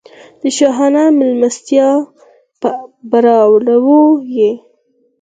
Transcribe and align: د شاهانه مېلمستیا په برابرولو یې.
د 0.41 0.43
شاهانه 0.57 1.03
مېلمستیا 1.17 1.89
په 2.61 2.69
برابرولو 3.11 3.99
یې. 4.35 4.51